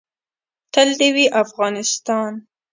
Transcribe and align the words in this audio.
تل 0.73 0.89
دې 0.99 1.09
وي 1.15 1.25
افغانستان. 1.43 2.31